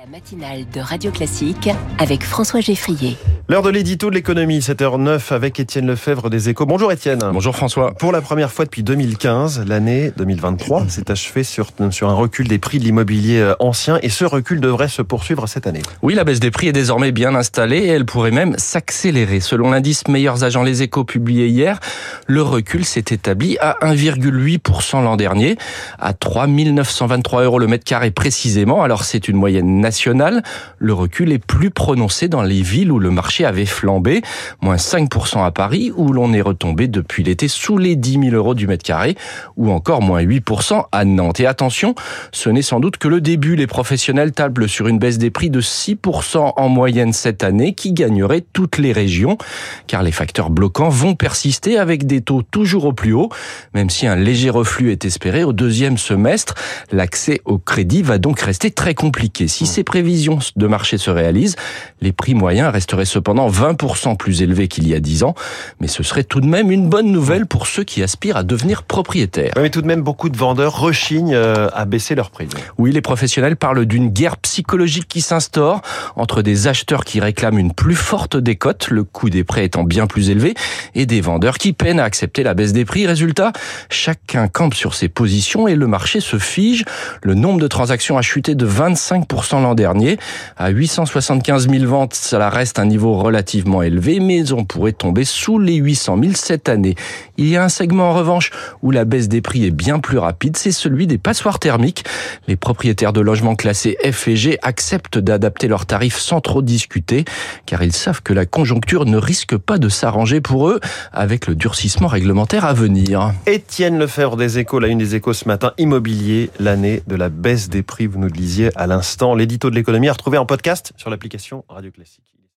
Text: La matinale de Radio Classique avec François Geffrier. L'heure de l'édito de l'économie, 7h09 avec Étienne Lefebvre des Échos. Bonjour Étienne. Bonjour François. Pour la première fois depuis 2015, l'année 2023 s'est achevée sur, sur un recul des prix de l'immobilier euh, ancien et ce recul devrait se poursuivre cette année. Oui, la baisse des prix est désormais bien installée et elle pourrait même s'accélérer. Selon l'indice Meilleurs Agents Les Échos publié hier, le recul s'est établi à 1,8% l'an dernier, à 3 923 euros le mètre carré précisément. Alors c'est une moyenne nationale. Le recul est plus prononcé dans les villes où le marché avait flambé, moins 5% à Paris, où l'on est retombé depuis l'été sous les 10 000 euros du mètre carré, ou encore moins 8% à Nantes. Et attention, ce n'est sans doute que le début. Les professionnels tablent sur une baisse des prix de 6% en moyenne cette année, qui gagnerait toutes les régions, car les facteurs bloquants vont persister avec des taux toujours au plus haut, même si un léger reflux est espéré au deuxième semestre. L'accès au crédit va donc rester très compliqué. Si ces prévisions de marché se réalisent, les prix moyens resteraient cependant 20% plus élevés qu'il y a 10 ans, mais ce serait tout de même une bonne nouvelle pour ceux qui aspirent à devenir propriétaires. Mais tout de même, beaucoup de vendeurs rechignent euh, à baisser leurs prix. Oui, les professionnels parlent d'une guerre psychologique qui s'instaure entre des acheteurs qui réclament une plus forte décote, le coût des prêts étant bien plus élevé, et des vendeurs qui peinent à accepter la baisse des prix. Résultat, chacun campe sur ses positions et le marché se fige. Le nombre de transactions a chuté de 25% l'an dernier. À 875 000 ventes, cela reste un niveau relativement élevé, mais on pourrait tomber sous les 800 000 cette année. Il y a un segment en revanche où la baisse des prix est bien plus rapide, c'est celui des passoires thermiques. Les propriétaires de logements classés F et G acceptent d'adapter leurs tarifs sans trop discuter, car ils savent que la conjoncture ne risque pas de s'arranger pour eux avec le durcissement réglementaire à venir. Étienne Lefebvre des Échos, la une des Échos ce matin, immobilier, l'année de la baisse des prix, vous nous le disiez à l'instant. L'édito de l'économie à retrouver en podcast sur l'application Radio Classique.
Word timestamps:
La 0.00 0.06
matinale 0.06 0.66
de 0.70 0.80
Radio 0.80 1.10
Classique 1.10 1.68
avec 1.98 2.22
François 2.22 2.60
Geffrier. 2.60 3.18
L'heure 3.50 3.62
de 3.62 3.70
l'édito 3.70 4.10
de 4.10 4.14
l'économie, 4.14 4.60
7h09 4.60 5.34
avec 5.34 5.58
Étienne 5.58 5.88
Lefebvre 5.88 6.30
des 6.30 6.50
Échos. 6.50 6.66
Bonjour 6.66 6.92
Étienne. 6.92 7.18
Bonjour 7.32 7.56
François. 7.56 7.92
Pour 7.94 8.12
la 8.12 8.20
première 8.20 8.52
fois 8.52 8.64
depuis 8.64 8.84
2015, 8.84 9.64
l'année 9.66 10.12
2023 10.16 10.88
s'est 10.88 11.10
achevée 11.10 11.42
sur, 11.42 11.72
sur 11.90 12.08
un 12.08 12.14
recul 12.14 12.46
des 12.46 12.60
prix 12.60 12.78
de 12.78 12.84
l'immobilier 12.84 13.40
euh, 13.40 13.54
ancien 13.58 13.98
et 14.04 14.08
ce 14.08 14.24
recul 14.24 14.60
devrait 14.60 14.86
se 14.86 15.02
poursuivre 15.02 15.48
cette 15.48 15.66
année. 15.66 15.82
Oui, 16.00 16.14
la 16.14 16.22
baisse 16.22 16.38
des 16.38 16.52
prix 16.52 16.68
est 16.68 16.72
désormais 16.72 17.10
bien 17.10 17.34
installée 17.34 17.78
et 17.78 17.88
elle 17.88 18.04
pourrait 18.04 18.30
même 18.30 18.54
s'accélérer. 18.56 19.40
Selon 19.40 19.72
l'indice 19.72 20.06
Meilleurs 20.06 20.44
Agents 20.44 20.62
Les 20.62 20.82
Échos 20.82 21.02
publié 21.02 21.48
hier, 21.48 21.80
le 22.28 22.42
recul 22.42 22.84
s'est 22.84 23.06
établi 23.10 23.58
à 23.58 23.78
1,8% 23.82 25.02
l'an 25.02 25.16
dernier, 25.16 25.56
à 25.98 26.12
3 26.12 26.46
923 26.46 27.42
euros 27.42 27.58
le 27.58 27.66
mètre 27.66 27.82
carré 27.84 28.12
précisément. 28.12 28.84
Alors 28.84 29.02
c'est 29.02 29.26
une 29.26 29.36
moyenne 29.36 29.80
nationale. 29.80 30.44
Le 30.78 30.92
recul 30.92 31.32
est 31.32 31.44
plus 31.44 31.70
prononcé 31.70 32.28
dans 32.28 32.42
les 32.42 32.62
villes 32.62 32.92
où 32.92 33.00
le 33.00 33.10
marché 33.10 33.39
avait 33.44 33.66
flambé, 33.66 34.22
moins 34.60 34.76
5% 34.76 35.44
à 35.44 35.50
Paris, 35.50 35.92
où 35.96 36.12
l'on 36.12 36.32
est 36.32 36.40
retombé 36.40 36.88
depuis 36.88 37.22
l'été 37.22 37.48
sous 37.48 37.78
les 37.78 37.96
10 37.96 38.30
000 38.30 38.34
euros 38.34 38.54
du 38.54 38.66
mètre 38.66 38.84
carré, 38.84 39.16
ou 39.56 39.70
encore 39.70 40.02
moins 40.02 40.22
8% 40.22 40.84
à 40.92 41.04
Nantes. 41.04 41.40
Et 41.40 41.46
attention, 41.46 41.94
ce 42.32 42.50
n'est 42.50 42.62
sans 42.62 42.80
doute 42.80 42.96
que 42.96 43.08
le 43.08 43.20
début. 43.20 43.56
Les 43.56 43.66
professionnels 43.66 44.32
tablent 44.32 44.68
sur 44.68 44.88
une 44.88 44.98
baisse 44.98 45.18
des 45.18 45.30
prix 45.30 45.50
de 45.50 45.60
6% 45.60 46.52
en 46.56 46.68
moyenne 46.68 47.12
cette 47.12 47.44
année, 47.44 47.74
qui 47.74 47.92
gagnerait 47.92 48.44
toutes 48.52 48.78
les 48.78 48.92
régions, 48.92 49.38
car 49.86 50.02
les 50.02 50.12
facteurs 50.12 50.50
bloquants 50.50 50.88
vont 50.88 51.14
persister 51.14 51.78
avec 51.78 52.06
des 52.06 52.20
taux 52.20 52.42
toujours 52.42 52.84
au 52.84 52.92
plus 52.92 53.12
haut, 53.12 53.30
même 53.74 53.90
si 53.90 54.06
un 54.06 54.16
léger 54.16 54.50
reflux 54.50 54.90
est 54.92 55.04
espéré 55.04 55.44
au 55.44 55.52
deuxième 55.52 55.98
semestre. 55.98 56.54
L'accès 56.92 57.40
au 57.44 57.58
crédit 57.58 58.02
va 58.02 58.18
donc 58.18 58.40
rester 58.40 58.70
très 58.70 58.94
compliqué. 58.94 59.48
Si 59.48 59.66
ces 59.66 59.84
prévisions 59.84 60.38
de 60.56 60.66
marché 60.66 60.98
se 60.98 61.10
réalisent, 61.10 61.56
les 62.00 62.12
prix 62.12 62.34
moyens 62.34 62.72
resteraient 62.72 63.04
cependant 63.04 63.29
20% 63.34 64.16
plus 64.16 64.42
élevés 64.42 64.68
qu'il 64.68 64.88
y 64.88 64.94
a 64.94 65.00
10 65.00 65.24
ans, 65.24 65.34
mais 65.80 65.86
ce 65.86 66.02
serait 66.02 66.24
tout 66.24 66.40
de 66.40 66.46
même 66.46 66.70
une 66.70 66.88
bonne 66.88 67.10
nouvelle 67.10 67.46
pour 67.46 67.66
ceux 67.66 67.84
qui 67.84 68.02
aspirent 68.02 68.36
à 68.36 68.42
devenir 68.42 68.82
propriétaires. 68.82 69.52
Mais 69.56 69.70
tout 69.70 69.82
de 69.82 69.86
même, 69.86 70.02
beaucoup 70.02 70.28
de 70.28 70.36
vendeurs 70.36 70.78
rechignent 70.78 71.34
euh, 71.34 71.68
à 71.72 71.84
baisser 71.84 72.14
leurs 72.14 72.30
prix. 72.30 72.48
Oui, 72.78 72.92
les 72.92 73.00
professionnels 73.00 73.56
parlent 73.56 73.86
d'une 73.86 74.08
guerre 74.08 74.36
psychologique 74.38 75.08
qui 75.08 75.20
s'instaure 75.20 75.82
entre 76.16 76.42
des 76.42 76.66
acheteurs 76.68 77.04
qui 77.04 77.20
réclament 77.20 77.58
une 77.58 77.72
plus 77.72 77.94
forte 77.94 78.36
décote, 78.36 78.88
le 78.90 79.04
coût 79.04 79.30
des 79.30 79.44
prêts 79.44 79.64
étant 79.64 79.84
bien 79.84 80.06
plus 80.06 80.30
élevé, 80.30 80.54
et 80.94 81.06
des 81.06 81.20
vendeurs 81.20 81.58
qui 81.58 81.72
peinent 81.72 82.00
à 82.00 82.04
accepter 82.04 82.42
la 82.42 82.54
baisse 82.54 82.72
des 82.72 82.84
prix. 82.84 83.06
Résultat, 83.06 83.52
chacun 83.88 84.48
campe 84.48 84.74
sur 84.74 84.94
ses 84.94 85.08
positions 85.08 85.68
et 85.68 85.74
le 85.74 85.86
marché 85.86 86.20
se 86.20 86.38
fige. 86.38 86.84
Le 87.22 87.34
nombre 87.34 87.60
de 87.60 87.68
transactions 87.68 88.18
a 88.18 88.22
chuté 88.22 88.54
de 88.54 88.66
25% 88.66 89.62
l'an 89.62 89.74
dernier. 89.74 90.18
À 90.56 90.70
875 90.70 91.68
000 91.68 91.84
ventes, 91.86 92.14
cela 92.14 92.50
reste 92.50 92.78
un 92.78 92.86
niveau 92.86 93.16
relativement 93.20 93.82
élevé, 93.82 94.20
mais 94.20 94.52
on 94.52 94.64
pourrait 94.64 94.92
tomber 94.92 95.24
sous 95.24 95.58
les 95.58 95.76
800 95.76 96.18
000 96.22 96.34
cette 96.34 96.68
année. 96.68 96.94
Il 97.36 97.48
y 97.48 97.56
a 97.56 97.64
un 97.64 97.68
segment 97.68 98.10
en 98.10 98.14
revanche 98.14 98.50
où 98.82 98.90
la 98.90 99.04
baisse 99.04 99.28
des 99.28 99.40
prix 99.40 99.64
est 99.64 99.70
bien 99.70 100.00
plus 100.00 100.18
rapide, 100.18 100.56
c'est 100.56 100.72
celui 100.72 101.06
des 101.06 101.18
passoires 101.18 101.58
thermiques. 101.58 102.04
Les 102.48 102.56
propriétaires 102.56 103.12
de 103.12 103.20
logements 103.20 103.54
classés 103.54 103.96
F 104.04 104.28
et 104.28 104.36
G 104.36 104.58
acceptent 104.62 105.18
d'adapter 105.18 105.68
leurs 105.68 105.86
tarifs 105.86 106.18
sans 106.18 106.40
trop 106.40 106.62
discuter, 106.62 107.24
car 107.66 107.82
ils 107.82 107.92
savent 107.92 108.22
que 108.22 108.32
la 108.32 108.46
conjoncture 108.46 109.04
ne 109.04 109.16
risque 109.16 109.56
pas 109.56 109.78
de 109.78 109.88
s'arranger 109.88 110.40
pour 110.40 110.68
eux 110.68 110.80
avec 111.12 111.46
le 111.46 111.54
durcissement 111.54 112.08
réglementaire 112.08 112.64
à 112.64 112.72
venir. 112.72 113.32
Étienne 113.46 113.98
Lefebvre 113.98 114.36
des 114.36 114.58
Échos, 114.58 114.78
la 114.78 114.88
une 114.88 114.98
des 114.98 115.14
Échos 115.14 115.32
ce 115.32 115.46
matin, 115.46 115.72
immobilier, 115.78 116.50
l'année 116.58 117.02
de 117.06 117.16
la 117.16 117.28
baisse 117.28 117.68
des 117.68 117.82
prix, 117.82 118.06
vous 118.06 118.18
nous 118.18 118.26
le 118.26 118.32
disiez 118.32 118.70
à 118.76 118.86
l'instant. 118.86 119.34
L'édito 119.34 119.70
de 119.70 119.74
l'économie 119.74 120.08
à 120.08 120.12
retrouver 120.12 120.38
en 120.38 120.46
podcast 120.46 120.92
sur 120.96 121.10
l'application 121.10 121.64
Radio 121.68 121.90
Classique. 121.90 122.39